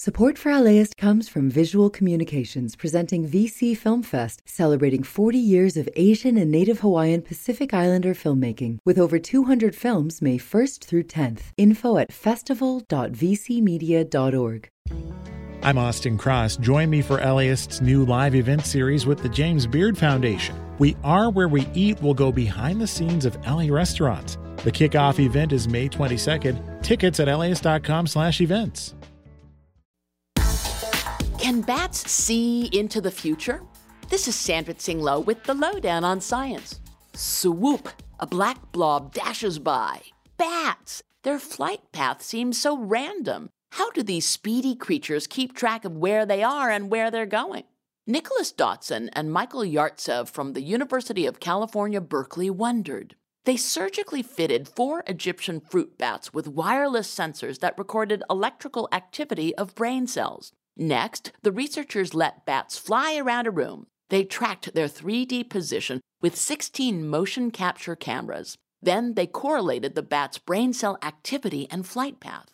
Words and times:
Support 0.00 0.38
for 0.38 0.56
LAist 0.56 0.96
comes 0.96 1.28
from 1.28 1.50
Visual 1.50 1.90
Communications 1.90 2.76
presenting 2.76 3.28
VC 3.28 3.76
Film 3.76 4.04
Fest, 4.04 4.42
celebrating 4.46 5.02
40 5.02 5.36
years 5.36 5.76
of 5.76 5.88
Asian 5.96 6.36
and 6.36 6.52
Native 6.52 6.78
Hawaiian 6.78 7.20
Pacific 7.20 7.74
Islander 7.74 8.14
filmmaking, 8.14 8.78
with 8.84 8.96
over 8.96 9.18
200 9.18 9.74
films 9.74 10.22
May 10.22 10.38
1st 10.38 10.84
through 10.84 11.02
10th. 11.02 11.40
Info 11.56 11.98
at 11.98 12.12
festival.vcmedia.org. 12.12 14.68
I'm 15.64 15.78
Austin 15.78 16.16
Cross. 16.16 16.58
Join 16.58 16.90
me 16.90 17.02
for 17.02 17.20
LAist's 17.20 17.80
new 17.80 18.04
live 18.04 18.36
event 18.36 18.66
series 18.66 19.04
with 19.04 19.20
the 19.20 19.28
James 19.28 19.66
Beard 19.66 19.98
Foundation. 19.98 20.54
We 20.78 20.96
Are 21.02 21.28
Where 21.28 21.48
We 21.48 21.66
Eat 21.74 22.00
will 22.00 22.14
go 22.14 22.30
behind 22.30 22.80
the 22.80 22.86
scenes 22.86 23.24
of 23.24 23.36
LA 23.44 23.66
restaurants. 23.68 24.38
The 24.58 24.70
kickoff 24.70 25.18
event 25.18 25.52
is 25.52 25.66
May 25.66 25.88
22nd. 25.88 26.84
Tickets 26.84 27.18
at 27.18 27.36
laist.com 27.36 28.06
slash 28.06 28.40
events. 28.40 28.94
Can 31.38 31.60
bats 31.60 32.10
see 32.10 32.68
into 32.72 33.00
the 33.00 33.12
future? 33.12 33.62
This 34.08 34.26
is 34.26 34.34
Sandra 34.34 34.74
Tsing 34.74 35.00
Loh 35.00 35.20
with 35.20 35.44
the 35.44 35.54
Loh 35.54 35.78
Down 35.78 36.02
on 36.02 36.20
Science. 36.20 36.80
Swoop! 37.14 37.88
A 38.18 38.26
black 38.26 38.72
blob 38.72 39.14
dashes 39.14 39.60
by. 39.60 40.02
Bats! 40.36 41.04
Their 41.22 41.38
flight 41.38 41.92
path 41.92 42.22
seems 42.22 42.60
so 42.60 42.76
random. 42.76 43.50
How 43.72 43.92
do 43.92 44.02
these 44.02 44.26
speedy 44.26 44.74
creatures 44.74 45.28
keep 45.28 45.54
track 45.54 45.84
of 45.84 45.96
where 45.96 46.26
they 46.26 46.42
are 46.42 46.70
and 46.70 46.90
where 46.90 47.08
they're 47.08 47.24
going? 47.24 47.64
Nicholas 48.04 48.52
Dotson 48.52 49.08
and 49.12 49.32
Michael 49.32 49.62
Yartsev 49.62 50.28
from 50.28 50.54
the 50.54 50.62
University 50.62 51.24
of 51.24 51.38
California, 51.38 52.00
Berkeley 52.00 52.50
wondered. 52.50 53.14
They 53.44 53.56
surgically 53.56 54.22
fitted 54.22 54.66
four 54.66 55.04
Egyptian 55.06 55.60
fruit 55.60 55.96
bats 55.98 56.34
with 56.34 56.48
wireless 56.48 57.08
sensors 57.14 57.60
that 57.60 57.78
recorded 57.78 58.24
electrical 58.28 58.88
activity 58.90 59.54
of 59.54 59.76
brain 59.76 60.08
cells. 60.08 60.52
Next, 60.78 61.32
the 61.42 61.50
researchers 61.50 62.14
let 62.14 62.46
bats 62.46 62.78
fly 62.78 63.16
around 63.16 63.48
a 63.48 63.50
room. 63.50 63.88
They 64.10 64.24
tracked 64.24 64.72
their 64.74 64.86
3D 64.86 65.50
position 65.50 66.00
with 66.22 66.36
16 66.36 67.06
motion 67.06 67.50
capture 67.50 67.96
cameras. 67.96 68.56
Then 68.80 69.14
they 69.14 69.26
correlated 69.26 69.96
the 69.96 70.02
bat's 70.02 70.38
brain 70.38 70.72
cell 70.72 70.96
activity 71.02 71.66
and 71.68 71.84
flight 71.84 72.20
path. 72.20 72.46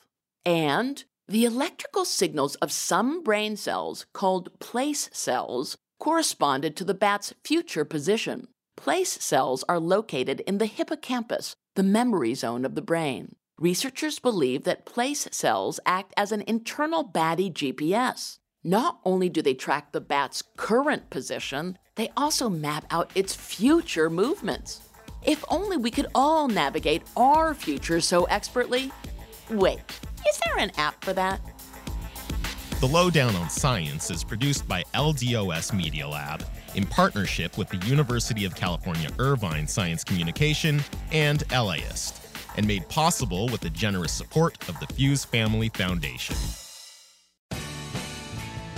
And 0.46 1.04
the 1.28 1.44
electrical 1.44 2.06
signals 2.06 2.54
of 2.56 2.72
some 2.72 3.22
brain 3.22 3.56
cells, 3.56 4.06
called 4.14 4.58
place 4.58 5.10
cells, 5.12 5.76
corresponded 6.00 6.76
to 6.76 6.84
the 6.84 6.94
bat's 6.94 7.34
future 7.44 7.84
position. 7.84 8.48
Place 8.76 9.12
cells 9.22 9.64
are 9.68 9.78
located 9.78 10.40
in 10.40 10.58
the 10.58 10.66
hippocampus, 10.66 11.54
the 11.76 11.82
memory 11.82 12.34
zone 12.34 12.64
of 12.64 12.74
the 12.74 12.82
brain. 12.82 13.36
Researchers 13.60 14.18
believe 14.18 14.64
that 14.64 14.84
place 14.84 15.28
cells 15.30 15.78
act 15.86 16.12
as 16.16 16.32
an 16.32 16.42
internal 16.48 17.04
batty 17.04 17.52
GPS. 17.52 18.38
Not 18.64 18.98
only 19.04 19.28
do 19.28 19.42
they 19.42 19.54
track 19.54 19.92
the 19.92 20.00
bat's 20.00 20.42
current 20.56 21.08
position, 21.08 21.78
they 21.94 22.10
also 22.16 22.50
map 22.50 22.84
out 22.90 23.12
its 23.14 23.32
future 23.32 24.10
movements. 24.10 24.80
If 25.24 25.44
only 25.48 25.76
we 25.76 25.92
could 25.92 26.08
all 26.16 26.48
navigate 26.48 27.04
our 27.16 27.54
future 27.54 28.00
so 28.00 28.24
expertly. 28.24 28.90
Wait, 29.48 29.78
is 30.28 30.40
there 30.44 30.58
an 30.58 30.72
app 30.76 31.04
for 31.04 31.12
that? 31.12 31.40
The 32.80 32.88
Loh 32.88 33.08
Down 33.08 33.36
on 33.36 33.48
Science 33.48 34.10
is 34.10 34.24
produced 34.24 34.66
by 34.66 34.82
LDOS 34.94 35.72
Media 35.72 36.08
Lab 36.08 36.44
in 36.74 36.86
partnership 36.86 37.56
with 37.56 37.68
the 37.68 37.78
University 37.86 38.44
of 38.44 38.56
California 38.56 39.10
Irvine 39.20 39.68
Science 39.68 40.02
Communication 40.02 40.82
and 41.12 41.44
LAist 41.52 42.23
and 42.56 42.66
made 42.66 42.88
possible 42.88 43.48
with 43.48 43.60
the 43.60 43.70
generous 43.70 44.12
support 44.12 44.56
of 44.68 44.78
the 44.80 44.86
Fuhs 44.86 45.26
Family 45.26 45.68
Foundation. 45.68 46.36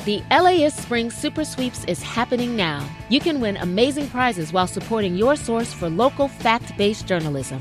The 0.05 0.23
LAist 0.31 0.77
Spring 0.77 1.11
Super 1.11 1.45
Sweeps 1.45 1.85
is 1.87 2.01
happening 2.01 2.55
now. 2.55 2.89
You 3.09 3.19
can 3.19 3.41
win 3.41 3.57
amazing 3.57 4.09
prizes 4.09 4.53
while 4.53 4.69
supporting 4.69 5.17
your 5.17 5.35
source 5.35 5.73
for 5.73 5.91
local 5.91 6.29
fact 6.29 6.77
based 6.77 7.07
journalism. 7.09 7.61